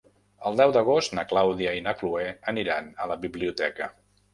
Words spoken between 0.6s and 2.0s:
deu d'agost na Clàudia i na